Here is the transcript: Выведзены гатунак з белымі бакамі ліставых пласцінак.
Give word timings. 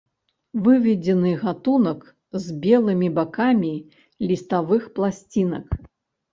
Выведзены 0.67 1.33
гатунак 1.43 1.99
з 2.47 2.57
белымі 2.65 3.11
бакамі 3.21 3.73
ліставых 4.33 4.93
пласцінак. 4.99 5.65